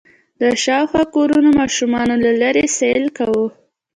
د 0.41 0.43
شاوخوا 0.63 1.03
کورونو 1.15 1.49
ماشومانو 1.59 2.15
له 2.23 2.31
لېرې 2.41 2.65
سيل 2.79 3.05
کوه. 3.17 3.45